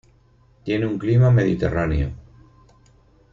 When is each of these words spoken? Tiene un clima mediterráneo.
Tiene 0.63 0.87
un 0.87 0.97
clima 0.97 1.29
mediterráneo. 1.29 2.09